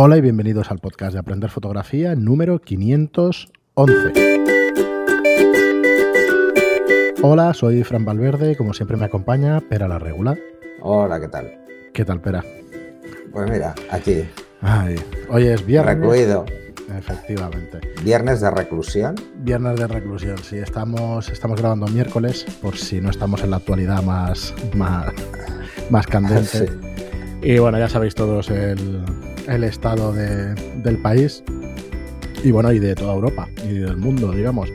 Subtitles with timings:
[0.00, 4.36] Hola y bienvenidos al podcast de Aprender Fotografía número 511.
[7.20, 10.38] Hola, soy Fran Valverde y como siempre me acompaña Pera la Regular.
[10.82, 11.58] Hola, ¿qué tal?
[11.92, 12.44] ¿Qué tal, Pera?
[13.32, 14.22] Pues mira, aquí.
[14.60, 14.94] Ay,
[15.30, 15.96] hoy es viernes.
[15.96, 16.46] Recluido.
[16.96, 17.80] Efectivamente.
[18.04, 19.16] ¿Viernes de reclusión?
[19.38, 20.58] Viernes de reclusión, sí.
[20.58, 25.12] Estamos, estamos grabando miércoles, por si no estamos en la actualidad más, más,
[25.90, 26.70] más candente.
[27.42, 29.04] Y bueno, ya sabéis todos el,
[29.46, 31.42] el estado de, del país
[32.42, 34.70] y bueno, y de toda Europa y del mundo, digamos.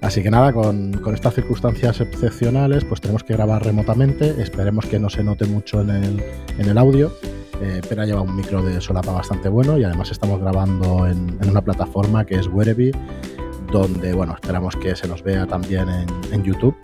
[0.00, 4.34] Así que nada, con, con, estas circunstancias excepcionales, pues tenemos que grabar remotamente.
[4.42, 6.22] Esperemos que no se note mucho en el,
[6.58, 7.10] en el audio.
[7.62, 11.62] Eh, lleva un micro de solapa bastante bueno y además estamos grabando en, en una
[11.62, 12.92] plataforma que es Wereby,
[13.72, 16.76] donde bueno, esperamos que se nos vea también en, en YouTube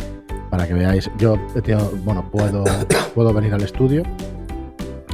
[0.49, 1.11] para que veáis.
[1.19, 1.37] Yo
[2.05, 2.65] bueno, puedo,
[3.15, 4.03] puedo venir al estudio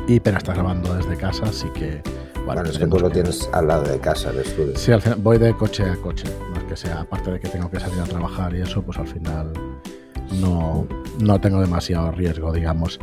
[0.07, 2.03] y pero está grabando desde casa, así que...
[2.45, 4.77] Bueno, es que tú lo tienes al lado de casa, el estudio.
[4.77, 7.49] Sí, al final voy de coche a coche, no es que sea, aparte de que
[7.49, 9.53] tengo que salir a trabajar y eso, pues al final
[10.41, 10.87] no,
[11.19, 13.01] no tengo demasiado riesgo, digamos.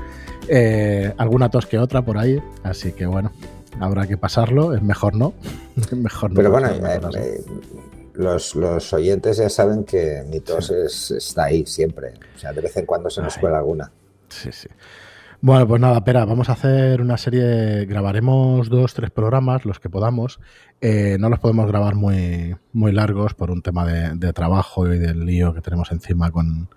[0.48, 3.34] Eh, alguna tos que otra por ahí, así que bueno,
[3.82, 5.34] habrá que pasarlo, es mejor no.
[5.92, 7.44] mejor no Pero bueno, eh, eh,
[8.14, 10.74] los, los, oyentes ya saben que mi tos sí.
[10.86, 13.92] es, está ahí siempre, o sea, de vez en cuando se nos cuela alguna.
[14.30, 14.70] Sí, sí.
[15.46, 19.90] Bueno, pues nada, espera, vamos a hacer una serie, grabaremos dos, tres programas, los que
[19.90, 20.40] podamos.
[20.80, 25.26] Eh, no los podemos grabar muy, muy largos por un tema de, trabajo y del
[25.26, 26.70] lío que tenemos encima con,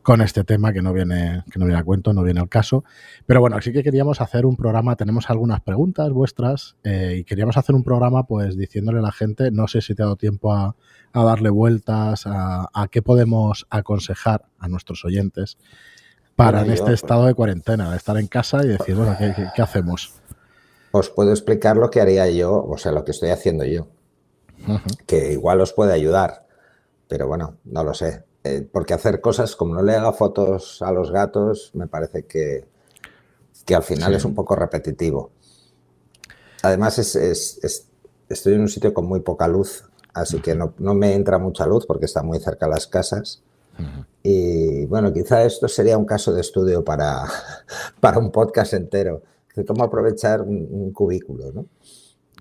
[0.00, 2.82] con este tema que no viene, que no viene a cuento, no viene al caso.
[3.26, 7.58] Pero bueno, sí que queríamos hacer un programa, tenemos algunas preguntas vuestras eh, y queríamos
[7.58, 10.54] hacer un programa pues diciéndole a la gente, no sé si te ha dado tiempo
[10.54, 10.76] a,
[11.12, 15.58] a darle vueltas, a qué podemos aconsejar a nuestros oyentes
[16.38, 19.60] para en este estado de cuarentena, de estar en casa y decir, bueno, ¿qué, qué,
[19.60, 20.14] hacemos?
[20.92, 23.88] Os puedo explicar lo que haría yo, o sea, lo que estoy haciendo yo,
[24.68, 25.04] uh -huh.
[25.04, 26.46] que igual os puede ayudar,
[27.08, 28.22] pero bueno, no lo sé.
[28.44, 32.68] Eh, porque hacer cosas como no le haga fotos a los gatos, me parece que,
[33.66, 34.18] que al final sí.
[34.18, 35.32] es un poco repetitivo.
[36.62, 37.88] Además, es, es, es,
[38.28, 41.66] estoy en un sitio con muy poca luz, así que no, no me entra mucha
[41.66, 43.42] luz porque está muy cerca de las casas.
[44.22, 47.24] Y bueno, quizá esto sería un caso de estudio para,
[48.00, 49.22] para un podcast entero,
[49.54, 51.66] de cómo aprovechar un, un cubículo, ¿no?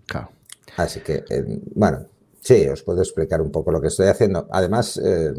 [0.06, 0.30] Claro.
[0.78, 2.06] Así que, eh, bueno,
[2.42, 4.48] sí, os puedo explicar un poco lo que estoy haciendo.
[4.52, 5.34] Además, eh,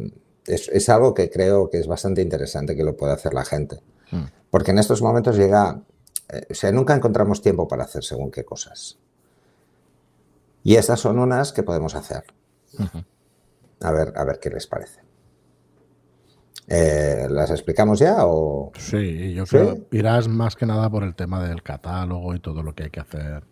[0.46, 3.80] es, es, algo que creo que es bastante interesante que lo pueda hacer la gente.
[4.10, 4.24] Mm.
[4.50, 5.82] Porque en estos momentos llega,
[6.28, 8.98] eh, o sea, nunca encontramos tiempo para hacer según qué cosas.
[10.64, 12.24] Y estas son unas que podemos hacer.
[12.78, 13.04] Uh -huh.
[13.80, 15.07] A ver, a ver qué les parece.
[16.70, 18.72] Eh, ¿Las explicamos ya o...?
[18.78, 19.86] Sí, yo creo ¿Sí?
[19.92, 23.00] irás más que nada por el tema del catálogo y todo lo que hay que
[23.00, 23.42] hacer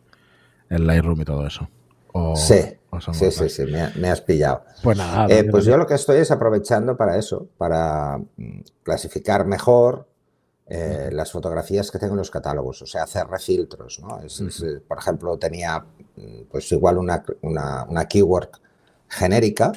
[0.68, 1.68] en Lightroom y todo eso.
[2.12, 2.60] O, sí,
[2.90, 4.64] o sí, sí, sí, me, me, has pillado.
[4.82, 5.26] Pues nada.
[5.28, 10.08] Eh, pues yo lo que estoy es aprovechando para eso, para mm, clasificar mejor
[10.66, 14.20] eh, las fotografías que tengo en los catálogos, o sea, hacer refiltros, ¿no?
[14.20, 18.50] Es, es, por ejemplo, tenía mm, pues igual una, una, una keyword
[19.08, 19.72] genérica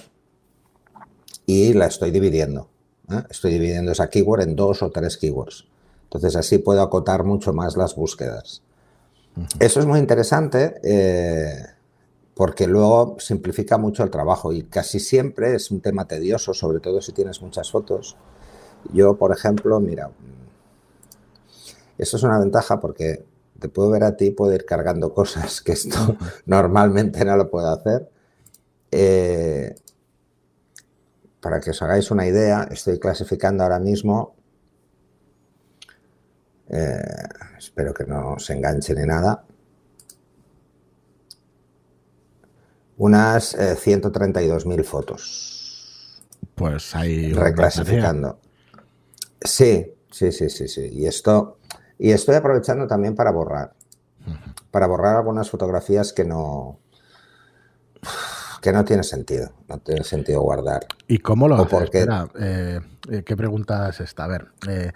[1.45, 2.69] y la estoy dividiendo.
[3.11, 3.23] ¿Eh?
[3.29, 5.65] Estoy dividiendo esa keyword en dos o tres keywords.
[6.03, 8.61] Entonces así puedo acotar mucho más las búsquedas.
[9.35, 9.47] Uh -huh.
[9.59, 11.65] Eso es muy interesante eh,
[12.33, 17.01] porque luego simplifica mucho el trabajo y casi siempre es un tema tedioso, sobre todo
[17.01, 18.15] si tienes muchas fotos.
[18.93, 20.09] Yo, por ejemplo, mira,
[21.97, 23.25] eso es una ventaja porque
[23.59, 26.15] te puedo ver a ti, puedo ir cargando cosas que esto
[26.45, 28.09] normalmente no lo puedo hacer.
[28.91, 29.75] Eh,
[31.41, 34.35] para que os hagáis una idea, estoy clasificando ahora mismo,
[36.69, 37.01] eh,
[37.57, 39.45] espero que no se enganche ni nada,
[42.97, 46.21] unas eh, 132.000 fotos.
[46.55, 47.33] Pues ahí.
[47.33, 48.39] Reclasificando.
[49.41, 50.89] Sí, sí, sí, sí, sí.
[50.91, 51.59] Y esto,
[51.97, 53.73] y estoy aprovechando también para borrar,
[54.69, 56.79] para borrar algunas fotografías que no
[58.61, 60.85] que no tiene sentido, no tiene sentido guardar.
[61.07, 61.67] ¿Y cómo lo haces?
[61.69, 62.05] Porque...
[62.39, 62.79] Eh,
[63.09, 64.25] eh, ¿Qué pregunta es esta?
[64.25, 64.91] A ver, eh,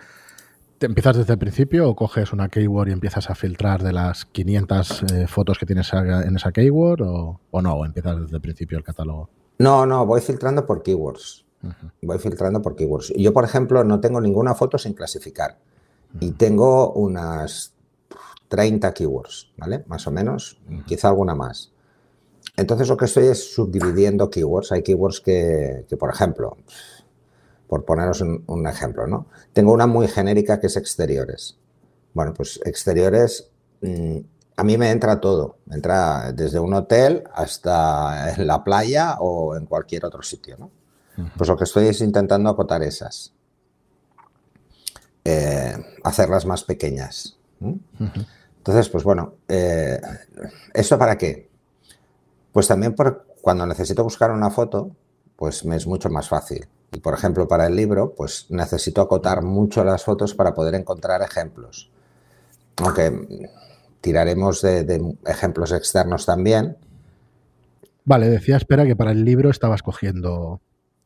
[0.77, 4.25] ¿te empiezas desde el principio o coges una keyword y empiezas a filtrar de las
[4.25, 7.73] 500 eh, fotos que tienes en esa keyword o, o, no?
[7.73, 9.29] ¿O empiezas desde el principio el catálogo?
[9.59, 11.45] No, no, voy filtrando por keywords.
[11.63, 11.91] Uh -huh.
[12.01, 13.13] Voy filtrando por keywords.
[13.15, 15.57] Yo, por ejemplo, no tengo ninguna foto sin clasificar
[16.13, 16.27] uh -huh.
[16.27, 17.73] y tengo unas
[18.49, 19.83] 30 keywords, ¿vale?
[19.87, 20.85] Más o menos, uh -huh.
[20.85, 21.72] quizá alguna más.
[22.55, 24.71] Entonces lo que estoy es subdividiendo keywords.
[24.71, 26.57] Hay keywords que, que por ejemplo,
[27.67, 29.27] por poneros un, un, ejemplo, ¿no?
[29.53, 31.57] Tengo una muy genérica que es exteriores.
[32.13, 33.49] Bueno, pues exteriores,
[33.81, 34.19] mmm,
[34.55, 35.57] a mí me entra todo.
[35.65, 40.57] Me entra desde un hotel hasta en la playa o en cualquier otro sitio.
[40.57, 40.71] ¿no?
[41.37, 43.33] Pues lo que estoy es intentando acotar esas.
[45.25, 47.37] Eh, hacerlas más pequeñas.
[48.57, 49.99] Entonces, pues bueno, eh,
[50.73, 51.49] ¿esto para qué?
[52.53, 54.95] Pues también por, cuando necesito buscar una foto,
[55.35, 56.67] pues me es mucho más fácil.
[56.91, 61.23] Y por ejemplo, para el libro, pues necesito acotar mucho las fotos para poder encontrar
[61.23, 61.91] ejemplos.
[62.77, 63.49] Aunque
[63.99, 66.77] tiraremos de, ejemplos externos también.
[68.05, 70.61] Vale, decía, espera, que para el libro estabas cogiendo,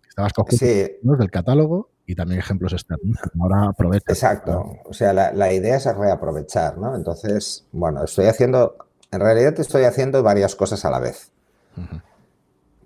[0.10, 3.18] estabas cogiendo del catálogo y también ejemplos externos.
[3.40, 4.12] Ahora aprovecha.
[4.12, 4.80] Exacto.
[4.84, 6.94] O sea, la, idea es reaprovechar, ¿no?
[6.94, 8.76] Entonces, bueno, estoy haciendo,
[9.12, 11.32] en realidad estoy haciendo varias cosas a la vez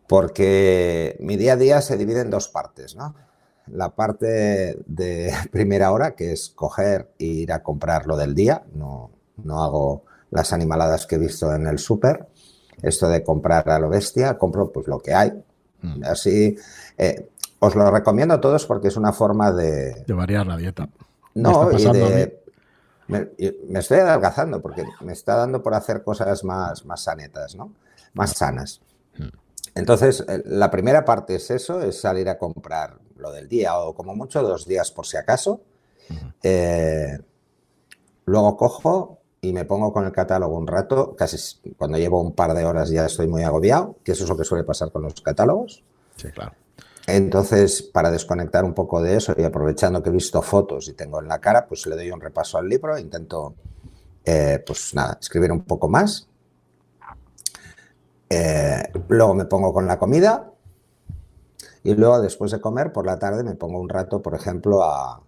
[0.08, 3.16] porque mi día a día se divide en dos partes, ¿no?
[3.68, 8.64] La parte de primera hora, que es coger e ir a comprar lo del día,
[8.74, 9.12] no,
[9.44, 12.28] no hago las animaladas que he visto en el súper,
[12.82, 15.32] esto de comprar a lo bestia, compro pues lo que hay.
[15.82, 16.04] Mm.
[16.04, 16.58] Así,
[16.98, 17.30] eh,
[17.60, 20.04] os lo recomiendo a todos porque es una forma de...
[20.06, 20.90] De variar la dieta.
[21.36, 22.42] No, y de...
[23.08, 23.30] Me,
[23.70, 27.72] me, estoy adelgazando porque me está dando por hacer cosas más, más sanetas, ¿no?
[28.14, 28.82] Más sanas.
[29.76, 33.94] Entonces, eh, la primera parte es eso, es salir a comprar lo del día o
[33.94, 35.62] como mucho dos días por si acaso.
[36.44, 37.18] Eh,
[38.26, 41.38] luego cojo y me pongo con el catálogo un rato, casi
[41.78, 44.44] cuando llevo un par de horas ya estoy muy agobiado, que eso es lo que
[44.44, 45.84] suele pasar con los catálogos.
[46.18, 46.54] Sí, claro.
[47.08, 51.20] Entonces, para desconectar un poco de eso y aprovechando que he visto fotos y tengo
[51.20, 53.56] en la cara, pues le doy un repaso al libro, intento,
[54.24, 56.28] eh, pues nada, escribir un poco más
[58.34, 60.52] eh, luego me pongo con la comida
[61.84, 65.22] y luego después de comer por la tarde me pongo un rato, por ejemplo, a,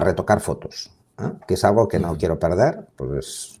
[0.00, 1.32] retocar fotos, ¿eh?
[1.46, 3.60] que es algo que no quiero perder, pues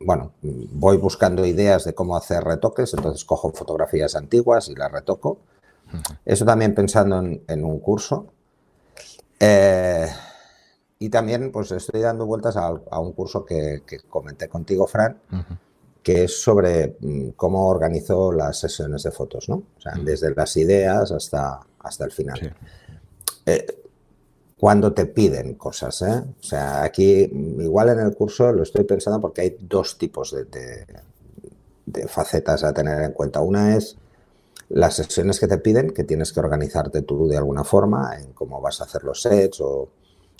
[0.00, 5.38] bueno, voy buscando ideas de cómo hacer retoques, entonces cojo fotografías antiguas y las retoco.
[6.24, 8.26] Eso también pensando en, un curso.
[9.40, 10.08] Eh,
[10.98, 12.70] y también pues estoy dando vueltas a,
[13.00, 15.18] un curso que, comenté contigo, Fran,
[16.06, 19.56] que es sobre mm, cómo organizo las sesiones de fotos, ¿no?
[19.76, 22.54] O sea, desde las ideas hasta, hasta el final.
[23.44, 23.66] Eh,
[24.56, 26.22] cuando te piden cosas, ¿eh?
[26.40, 30.30] O sea, aquí mm, igual en el curso lo estoy pensando porque hay dos tipos
[30.30, 30.44] de,
[31.86, 33.40] de, facetas a tener en cuenta.
[33.40, 33.96] Una es
[34.68, 38.60] las sesiones que te piden, que tienes que organizarte tú de alguna forma en cómo
[38.60, 39.88] vas a hacer los sets o,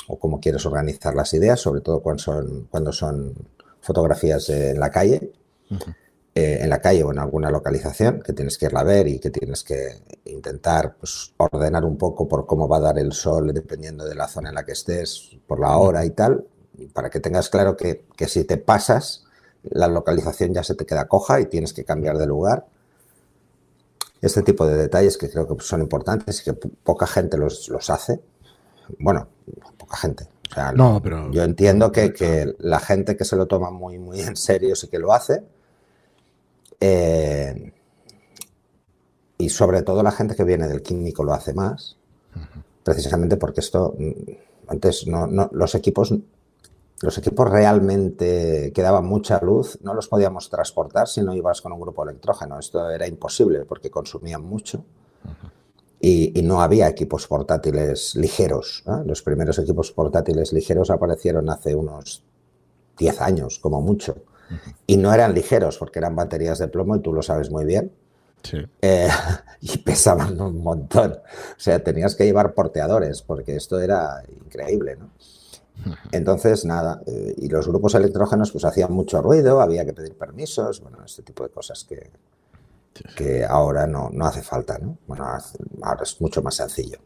[0.07, 3.35] o cómo quieres organizar las ideas, sobre todo cuando son, cuando son
[3.81, 5.33] fotografías en la calle,
[6.39, 9.19] eh, en la calle o en alguna localización, que tienes que irla a ver y
[9.19, 13.55] que tienes que intentar pues, ordenar un poco por cómo va a dar el sol
[13.55, 16.45] dependiendo de la zona en la que estés, por la hora y tal,
[16.93, 19.25] para que tengas claro que, si te pasas,
[19.63, 22.67] la localización ya se te queda coja y tienes que cambiar de lugar.
[24.21, 28.21] Este tipo de detalles que creo que son importantes y que poca gente los, hace.
[28.99, 29.27] Bueno,
[29.79, 30.29] poca gente.
[30.75, 31.31] no, pero...
[31.33, 34.89] Yo entiendo que, que, la gente que se lo toma muy, muy en serio sí
[34.89, 35.43] que lo hace,
[36.81, 37.73] eh,
[39.39, 41.97] y sobre todo la gente que viene del químico lo hace más,
[42.83, 44.31] precisamente porque esto, mm,
[44.69, 46.15] antes no, los equipos
[47.03, 51.73] los equipos realmente que daban mucha luz no los podíamos transportar si no ibas con
[51.73, 52.59] un grupo electrógeno.
[52.59, 54.83] Esto era imposible porque consumían mucho
[56.01, 58.85] y, no había equipos portátiles ligeros.
[59.05, 62.23] Los primeros equipos portátiles ligeros aparecieron hace unos
[62.99, 64.17] 10 años, como mucho.
[64.87, 67.93] Y no eran ligeros porque eran baterías de plomo y tú lo sabes muy bien.
[68.81, 69.09] Eh,
[69.61, 71.13] y pesaban un montón.
[71.13, 75.11] O sea, tenías que llevar porteadores porque esto era increíble, ¿no?
[76.11, 80.81] Entonces, nada, eh, y los grupos electrógenos pues hacían mucho ruido, había que pedir permisos,
[80.81, 82.11] bueno, este tipo de cosas que,
[83.15, 84.97] que ahora no, no, hace falta, ¿no?
[85.07, 85.27] Bueno,
[85.83, 86.99] ahora es mucho más sencillo.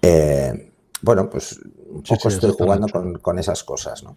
[0.00, 4.16] Eh, bueno, pues un poco estoy jugando con, con, esas cosas, ¿no?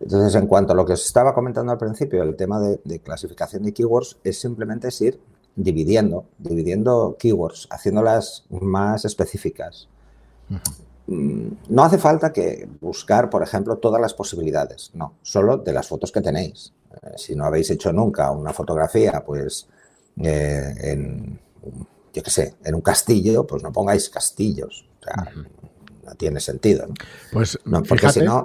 [0.00, 3.62] Entonces, en cuanto a lo que os estaba comentando al principio, el tema de, clasificación
[3.62, 5.20] de keywords es simplemente ir
[5.56, 9.88] dividiendo, dividiendo keywords, haciéndolas más específicas.
[11.06, 15.86] Mm, no hace falta que buscar, por ejemplo, todas las posibilidades, no, solo de las
[15.86, 16.72] fotos que tenéis.
[16.92, 19.68] Eh, si no habéis hecho nunca una fotografía, pues
[20.22, 21.38] eh, en,
[22.12, 24.86] yo qué sé, en un castillo, pues no pongáis castillos.
[25.00, 25.32] O sea,
[26.04, 26.86] no tiene sentido.
[27.32, 28.44] Pues no, porque si no,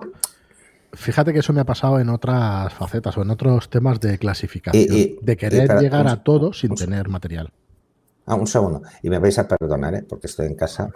[0.93, 5.17] Fíjate que eso me ha pasado en otras facetas o en otros temas de clasificación,
[5.21, 7.51] de querer llegar a todo sin tener material.
[8.25, 8.83] Ah, un segundo.
[9.01, 10.05] Y me vais a perdonar, ¿eh?
[10.07, 10.89] porque estoy en casa.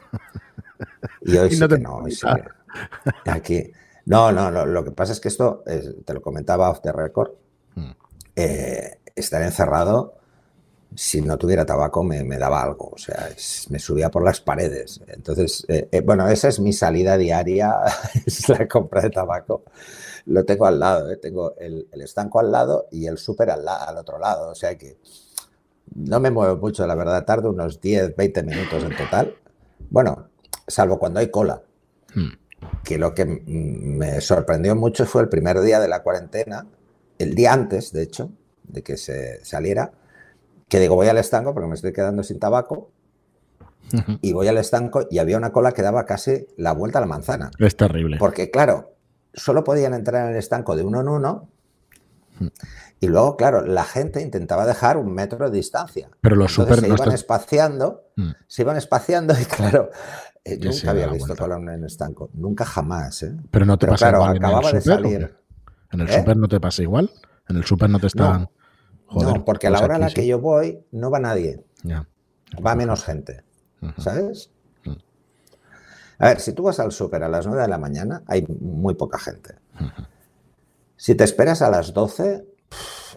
[1.21, 3.31] Y hoy sí que no, hoy sí que...
[3.31, 3.71] Aquí.
[4.05, 5.63] No, no, lo que pasa es que esto,
[6.05, 7.31] te lo comentaba off the record,
[7.75, 7.91] mm.
[8.35, 10.15] eh, estar encerrado,
[10.95, 13.29] si no tuviera tabaco me, daba algo, o sea,
[13.69, 15.01] me subía por las paredes.
[15.07, 17.75] Entonces, eh, eh, bueno, esa es mi salida diaria,
[18.25, 19.63] es la compra de tabaco.
[20.25, 24.19] Lo tengo al lado, tengo el, estanco al lado y el súper al, al otro
[24.19, 24.97] lado, o sea que
[25.95, 29.35] no me muevo mucho, la verdad, tardo unos 10, 20 minutos en total.
[29.89, 30.29] Bueno,
[30.67, 31.61] salvo cuando hay cola.
[32.13, 32.29] Hmm.
[32.83, 36.65] Que lo que me sorprendió mucho fue el primer día de la cuarentena,
[37.19, 38.31] el día antes, de hecho,
[38.63, 39.91] de que se saliera,
[40.73, 42.89] que digo, voy al estanco porque me estoy quedando sin tabaco.
[44.21, 47.05] Y voy al estanco y había una cola que daba casi la vuelta a la
[47.05, 47.51] manzana.
[47.59, 48.17] Es terrible.
[48.17, 48.95] Porque, claro,
[49.35, 51.47] solo podían entrar en el estanco de uno en uno.
[52.99, 56.09] Y luego, claro, la gente intentaba dejar un metro de distancia.
[56.21, 58.31] Pero los super se iban espaciando, mm.
[58.47, 59.91] se iban espaciando y claro,
[60.43, 63.21] eh, nunca había visto cola en el estanco, nunca jamás.
[63.21, 63.37] ¿eh?
[63.51, 65.35] Pero no te pasa igual acababa en el de salir.
[65.91, 66.17] ¿En el ¿Eh?
[66.17, 67.11] super no te pasa igual?
[67.47, 68.41] ¿En el super no te están...?
[68.41, 68.51] No,
[69.45, 71.63] porque a la pues hora a la que yo voy no va nadie.
[72.65, 73.43] Va menos gente,
[73.97, 74.51] ¿sabes?
[74.85, 74.91] Mm.
[76.19, 78.95] A ver, si tú vas al súper a las 9 de la mañana, hay muy
[78.95, 79.55] poca gente.
[80.95, 82.45] Si te esperas a las 12,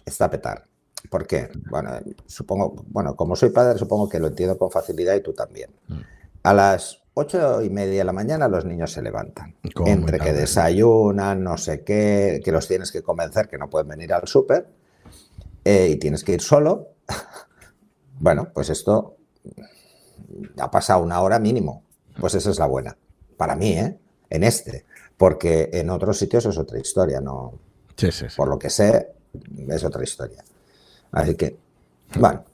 [0.04, 0.66] está a petar.
[1.10, 1.50] ¿Por qué?
[1.70, 1.90] Bueno,
[2.26, 5.70] supongo, bueno, como soy padre, supongo que lo entiendo con facilidad y tú también.
[5.88, 6.00] Mm.
[6.42, 9.56] A las ocho y media de la mañana los niños se levantan.
[9.86, 14.12] Entre que desayunan, no sé qué, que los tienes que convencer que no pueden venir
[14.12, 14.68] al súper
[15.66, 16.90] eh, y tienes que ir solo.
[18.20, 19.16] bueno, pues esto
[20.58, 21.82] ha pasado una hora mínimo.
[22.20, 22.96] Pues esa es la buena.
[23.37, 23.99] Para mí, ¿eh?
[24.30, 24.85] En este.
[25.16, 27.58] Porque en otros sitios es otra historia, ¿no?
[27.96, 28.37] Sí, sí, sí.
[28.37, 29.08] Por lo que sé,
[29.68, 30.44] es otra historia.
[31.11, 31.56] Así que,
[32.16, 32.44] bueno,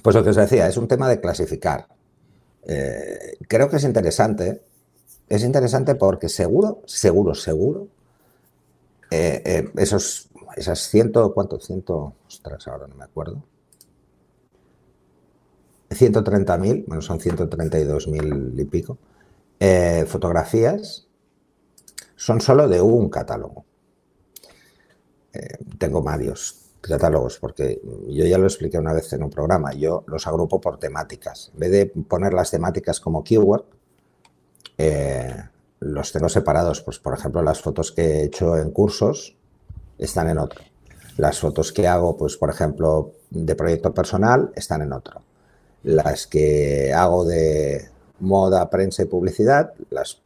[0.00, 1.88] pues lo que os decía, es un tema de clasificar.
[2.62, 4.62] Eh, creo que es interesante.
[5.28, 7.88] Es interesante porque seguro, seguro, seguro,
[9.10, 11.66] eh, eh, esos, esas ciento, ¿cuántos?
[11.66, 13.42] Ciento, ostras, ahora no me acuerdo.
[15.90, 18.98] 130.000, bueno, son 132.000 y pico,
[20.06, 21.08] fotografías
[22.20, 23.64] son solo de un catálogo.
[25.32, 30.04] Eh, tengo varios catálogos, porque yo ya lo expliqué una vez en un programa, yo
[30.06, 31.50] los agrupo por temáticas.
[31.54, 33.64] En vez de poner las temáticas como keyword,
[34.76, 35.34] eh,
[35.80, 36.82] los tengo separados.
[36.82, 39.38] Pues, por ejemplo, las fotos que he hecho en cursos
[40.00, 40.62] están en otro.
[41.16, 45.22] Las fotos que hago, pues, por ejemplo, de proyecto personal, están en otro.
[45.82, 47.88] Las que hago de
[48.20, 50.20] moda, prensa y publicidad, las,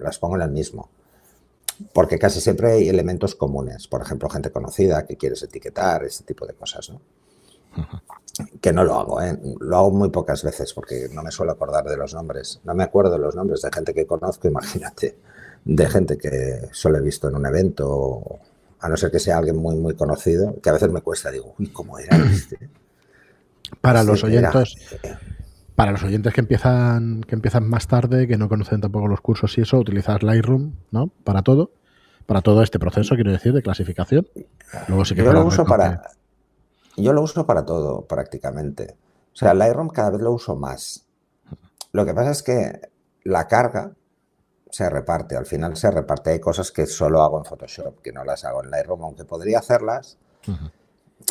[0.00, 0.88] las pongo en el mismo
[1.92, 6.46] porque casi siempre hay elementos comunes, por ejemplo, gente conocida que quieres etiquetar, ese tipo
[6.46, 7.00] de cosas, ¿no?
[8.60, 9.38] Que no lo hago, ¿eh?
[9.60, 12.60] lo hago muy pocas veces porque no me suelo acordar de los nombres.
[12.64, 15.16] No me acuerdo de los nombres de gente que conozco, imagínate,
[15.64, 18.22] de gente que solo he visto en un evento,
[18.80, 21.54] a no ser que sea alguien muy, muy conocido, que a veces me cuesta, digo,
[21.58, 22.68] uy, ¿cómo era este?
[23.80, 24.76] Para los oyentes,
[25.74, 29.58] para los oyentes que empiezan, que empiezan más tarde, que no conocen tampoco los cursos
[29.58, 31.08] y eso, utilizar Lightroom, ¿no?
[31.24, 31.72] Para todo.
[32.26, 34.26] Para todo este proceso, quiero decir, de clasificación.
[34.88, 36.02] Luego sí que yo lo uso para.
[36.96, 38.96] Yo lo uso para todo, prácticamente.
[39.34, 41.04] O sea, Lightroom cada vez lo uso más.
[41.92, 42.88] Lo que pasa es que
[43.24, 43.92] la carga
[44.76, 46.32] se reparte, al final se reparte.
[46.32, 49.60] Hay cosas que solo hago en Photoshop, que no las hago en Lightroom, aunque podría
[49.60, 50.18] hacerlas.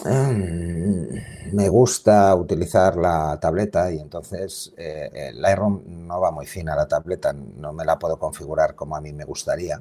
[0.04, 6.76] Mm, me gusta utilizar la tableta y entonces eh, el Lightroom no va muy fina
[6.76, 9.80] la tableta, no me la puedo configurar como a mí me gustaría.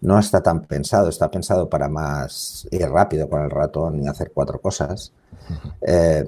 [0.00, 4.32] No está tan pensado, está pensado para más ir rápido con el ratón y hacer
[4.32, 5.12] cuatro cosas.
[5.82, 6.24] Eh,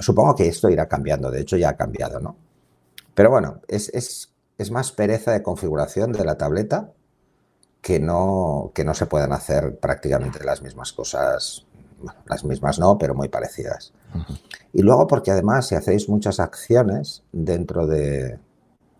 [0.00, 2.34] supongo que esto irá cambiando, de hecho ya ha cambiado, ¿no?
[3.14, 4.32] Pero bueno, es, es
[4.70, 6.92] más pereza de configuración de la tableta
[7.80, 11.64] que no, que no se puedan hacer prácticamente las mismas cosas
[12.26, 13.92] las mismas no, pero muy parecidas.
[14.72, 18.38] Y luego porque además si hacéis muchas acciones dentro de,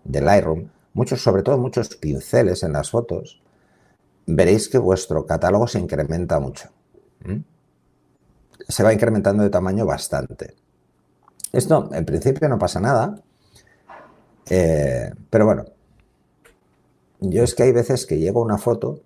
[0.04, 3.40] Lightroom, muchos, sobre todo muchos pinceles en las fotos,
[4.26, 6.68] veréis que vuestro catálogo se incrementa mucho.
[8.68, 10.54] Se va incrementando de tamaño bastante.
[11.52, 13.22] Esto en principio no pasa nada,
[14.50, 15.64] eh, pero bueno,
[17.20, 19.00] yo es que hay veces que llego a una foto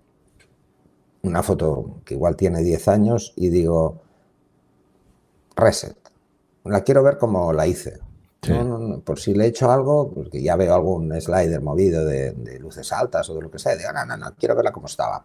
[1.23, 4.01] una foto que igual tiene 10 años y digo,
[5.55, 5.97] reset.
[6.65, 7.99] La quiero ver como la hice.
[9.05, 13.29] por si le he hecho algo, porque ya veo algún slider movido de, luces altas
[13.29, 15.23] o de lo que sea, digo, no, no, no, quiero verla como estaba.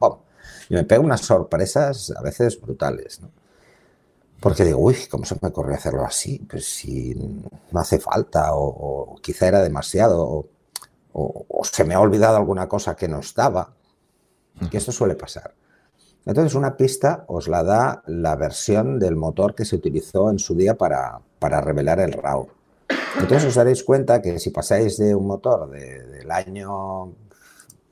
[0.69, 3.21] Y me pego unas sorpresas a veces brutales.
[4.41, 6.39] Porque digo, uy, ¿cómo se me ocurrió hacerlo así?
[6.49, 10.47] Pues si no hace falta, o, quizá era demasiado, o,
[11.13, 13.75] o, se me ha olvidado alguna cosa que no estaba.
[14.71, 15.55] que esto suele pasar.
[16.27, 20.55] Entonces, una pista os la da la versión del motor que se utilizó en su
[20.55, 22.49] día para, para revelar el RAW.
[23.21, 27.13] Entonces os daréis cuenta que si pasáis de un motor del año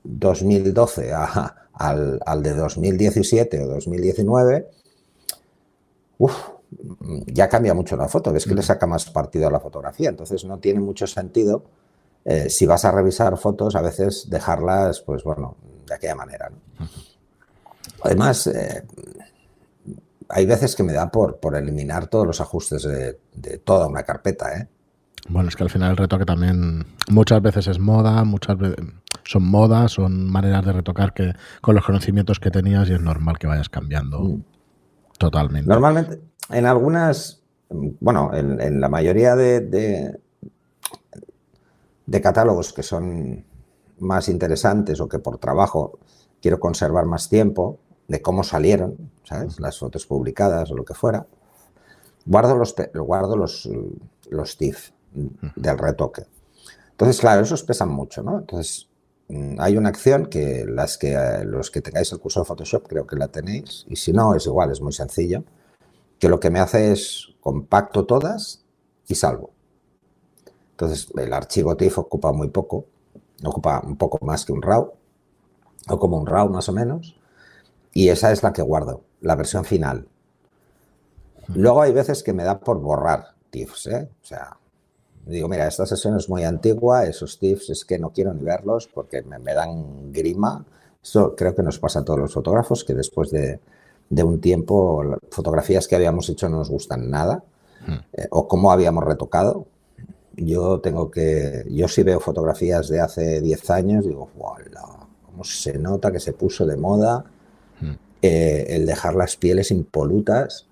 [0.03, 4.69] 2012 al, al, de 2017 o 2019,
[7.27, 10.43] ya cambia mucho la foto, ves que le saca más partido a la fotografía, entonces
[10.45, 11.63] no tiene mucho sentido
[12.25, 15.55] eh, si vas a revisar fotos a veces dejarlas, pues bueno,
[15.85, 16.51] de aquella manera.
[18.03, 18.83] Además, eh,
[20.27, 24.03] hay veces que me da por, por eliminar todos los ajustes de, de toda una
[24.03, 24.67] carpeta, ¿eh?
[25.29, 28.85] Bueno, es que al final el retoque también muchas veces es moda, muchas veces
[29.23, 33.37] son modas, son maneras de retocar que con los conocimientos que tenías y es normal
[33.37, 34.43] que vayas cambiando mm.
[35.17, 35.67] Totalmente.
[35.67, 39.61] Normalmente, en algunas, bueno, en, la mayoría de,
[42.05, 43.45] de, catálogos que son
[43.99, 45.99] más interesantes o que por trabajo
[46.41, 49.59] quiero conservar más tiempo, de cómo salieron, ¿sabes?
[49.59, 51.27] Las fotos publicadas o lo que fuera,
[52.25, 53.69] guardo los, guardo los,
[54.29, 54.91] los TIFF
[55.55, 56.23] del retoque.
[56.91, 58.39] Entonces, claro, esos pesan mucho, ¿no?
[58.39, 58.87] Entonces,
[59.59, 63.05] hay una acción que, las que eh, los que tengáis el curso de Photoshop creo
[63.05, 65.43] que la tenéis, y si no, es igual, es muy sencillo,
[66.19, 68.63] que lo que me hace es compacto todas
[69.07, 69.51] y salvo.
[70.71, 72.85] Entonces, el archivo TIFF ocupa muy poco,
[73.43, 74.93] ocupa un poco más que un RAW,
[75.89, 77.19] o como un RAW más o menos,
[77.93, 80.07] y esa es la que guardo, la versión final.
[81.53, 84.09] Luego hay veces que me da por borrar TIFFs, ¿eh?
[84.21, 84.57] O sea,
[85.27, 88.87] Digo, mira, esta sesión es muy antigua, esos tips es que no quiero ni verlos
[88.87, 90.65] porque me, dan grima.
[91.03, 93.59] Esto creo que nos pasa a todos los fotógrafos, que después de,
[94.09, 97.43] un tiempo, fotografías que habíamos hecho no nos gustan nada,
[97.85, 97.93] hmm.
[98.13, 99.65] eh, o cómo habíamos retocado.
[100.37, 105.07] Yo tengo que, yo si veo fotografías de hace 10 años, digo, ¡Hola!
[105.25, 107.25] ¿Cómo se nota que se puso de moda
[107.81, 107.91] hmm.
[108.21, 110.67] eh, el dejar las pieles impolutas?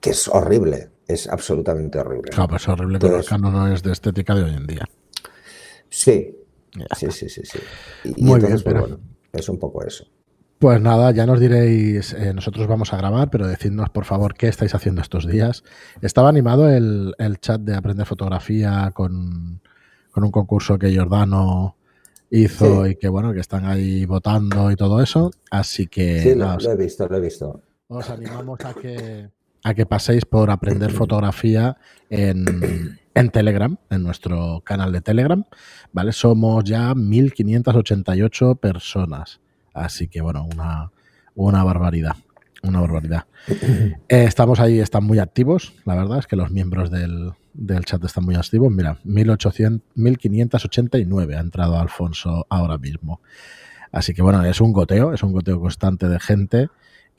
[0.00, 2.30] Que es horrible es absolutamente horrible.
[2.30, 4.88] Claro, pues es horrible, pero el canon no es de estética de hoy en día.
[5.88, 6.36] Sí,
[6.96, 7.58] sí, sí, sí, sí.
[8.18, 8.86] Muy bien, pero...
[8.86, 9.00] Pues,
[9.32, 10.04] es un poco eso.
[10.58, 14.48] Pues nada, ya nos diréis, eh, nosotros vamos a grabar, pero decidnos por favor qué
[14.48, 15.64] estáis haciendo estos días.
[16.02, 19.62] Estaba animado el, chat de Aprender Fotografía con,
[20.14, 21.76] un concurso que Giordano
[22.28, 25.30] hizo y que bueno, que están ahí votando y todo eso.
[25.50, 26.20] Así que...
[26.20, 27.62] Sí, lo he visto, lo he visto.
[27.88, 29.30] Os animamos a que
[29.62, 31.76] a que paséis por aprender fotografía
[32.08, 32.98] en,
[33.32, 35.44] Telegram, en nuestro canal de Telegram,
[35.92, 36.12] ¿vale?
[36.12, 39.40] Somos ya 1588 personas.
[39.74, 40.90] Así que, bueno, una,
[41.34, 42.16] una barbaridad.
[42.62, 43.24] Una barbaridad.
[44.08, 48.04] Eh, estamos ahí, están muy activos, la verdad es que los miembros del, del chat
[48.04, 48.70] están muy activos.
[48.70, 53.20] Mira, 1800, 1589 ha entrado Alfonso ahora mismo.
[53.92, 56.68] Así que bueno, es un goteo, es un goteo constante de gente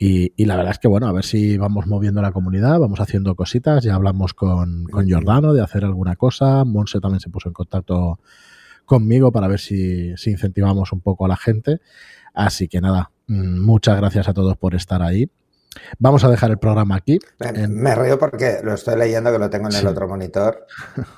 [0.03, 3.35] y, la verdad es que, bueno, a ver si vamos moviendo la comunidad, vamos haciendo
[3.35, 3.83] cositas.
[3.83, 6.65] Ya hablamos con, con Giordano de hacer alguna cosa.
[6.65, 8.19] Monse también se puso en contacto
[8.83, 11.81] conmigo para ver si, si incentivamos un poco a la gente.
[12.33, 15.29] Así que nada, mm, muchas gracias a todos por estar ahí.
[15.99, 17.19] Vamos a dejar el programa aquí.
[17.69, 20.65] Me, río porque lo estoy leyendo, que lo tengo en el otro monitor.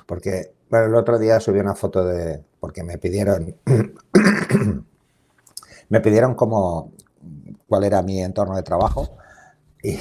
[0.04, 2.44] Porque bueno, el otro día subí una foto de.
[2.60, 3.56] Porque me pidieron.
[5.88, 6.92] me pidieron como
[7.66, 9.16] cuál era mi entorno de trabajo.
[9.82, 9.98] Y,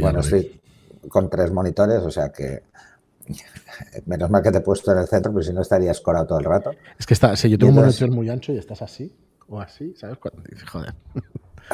[0.00, 0.60] bueno, estoy
[1.08, 2.64] con tres monitores, o sea que
[4.06, 6.38] menos mal que te he puesto en el centro, porque si no estarías colado todo
[6.38, 6.72] el rato.
[6.98, 9.16] Es que está, si yo tengo un monitor muy ancho y estás así
[9.48, 10.18] o así, ¿sabes?
[10.18, 10.94] Cuando dices, joder.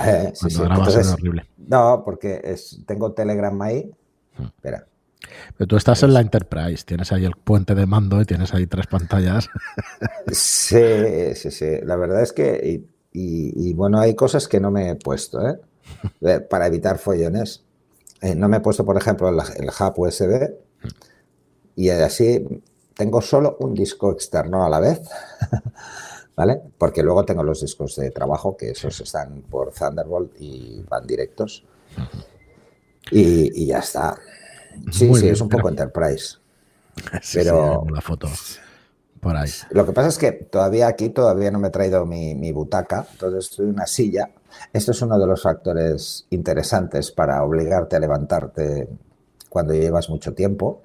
[0.04, 0.60] Eh, sí, sí.
[0.62, 1.46] Entonces, horrible.
[1.56, 3.90] No, porque es, tengo Telegram ahí.
[4.36, 4.44] Hmm.
[4.44, 4.86] Espera.
[5.56, 8.66] Pero tú estás en la Enterprise, tienes ahí el puente de mando y tienes ahí
[8.66, 9.48] tres pantallas.
[10.30, 11.78] Sí, sí, sí.
[11.82, 12.84] La verdad es que
[13.18, 15.58] y, bueno, hay cosas que no me he puesto, ¿eh?
[16.50, 17.64] Para evitar follones.
[18.20, 20.54] Eh, no me he puesto, por ejemplo, el, hub USB.
[21.76, 22.44] Y así
[22.94, 25.00] tengo solo un disco externo a la vez.
[26.36, 26.60] ¿Vale?
[26.76, 31.64] Porque luego tengo los discos de trabajo, que esos están por Thunderbolt y van directos.
[33.10, 34.18] Y, ya está.
[34.92, 36.36] Sí, sí, es un poco Enterprise.
[37.32, 38.28] pero la foto.
[39.70, 43.50] Lo que pasa es que todavía aquí todavía no me he traído mi, butaca, entonces
[43.50, 44.30] estoy en una silla.
[44.72, 48.88] Esto es uno de los factores interesantes para obligarte a levantarte
[49.48, 50.82] cuando llevas mucho tiempo.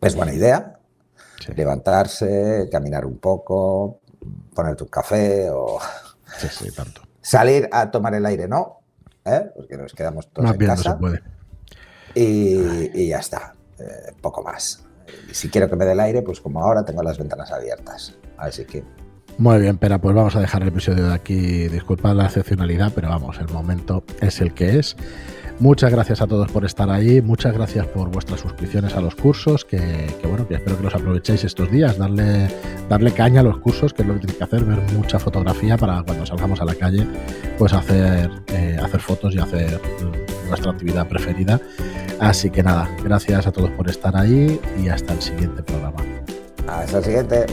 [0.00, 0.78] Es buena idea
[1.54, 4.00] levantarse, caminar un poco,
[4.54, 5.78] ponerte un café o
[7.20, 8.80] salir a tomar el aire, ¿no?
[9.24, 9.50] ¿Eh?
[9.54, 10.98] Porque nos quedamos todos en casa.
[12.14, 14.85] Y, ya está, eh, poco más
[15.32, 18.14] si quiero que me dé el aire, pues como ahora tengo las ventanas abiertas.
[18.36, 18.84] Así que.
[19.38, 21.68] Muy bien, pero pues vamos a dejar el episodio de aquí.
[21.68, 24.96] Disculpad la excepcionalidad, pero vamos, el momento es el que es.
[25.58, 29.64] Muchas gracias a todos por estar ahí, muchas gracias por vuestras suscripciones a los cursos,
[29.64, 32.48] que, bueno, que espero que los aprovechéis estos días, darle,
[32.90, 35.78] darle caña a los cursos, que es lo que tenéis que hacer, ver mucha fotografía
[35.78, 37.06] para cuando salgamos a la calle,
[37.56, 39.80] pues hacer, eh, hacer fotos y hacer
[40.46, 41.58] nuestra actividad preferida.
[42.20, 46.02] Así que nada, gracias a todos por estar ahí y hasta el siguiente programa.
[46.66, 47.46] Hasta el siguiente.